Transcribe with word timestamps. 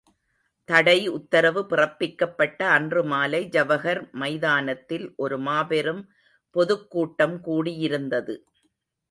தடை 0.69 1.07
உத்தரவு 1.07 1.61
பிறப்பிக்கப்பட்ட 1.69 2.59
அன்று 2.69 3.03
மாலை 3.03 3.41
ஜவஹர் 3.51 4.01
மைதானத்தில் 4.13 5.13
ஒரு 5.15 5.37
மாபெரும் 5.39 6.03
பொதுக் 6.55 6.89
கூட்டம் 6.89 7.37
கூடியிருந்தது. 7.45 8.35